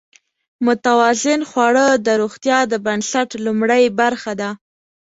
[0.65, 4.49] متوازن خواړه د روغتیا د بنسټ لومړۍ برخه ده.